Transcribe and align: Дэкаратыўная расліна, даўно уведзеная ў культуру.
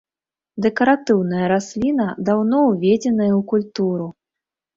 Дэкаратыўная 0.65 1.45
расліна, 1.53 2.07
даўно 2.31 2.63
уведзеная 2.71 3.29
ў 3.29 3.41
культуру. 3.53 4.07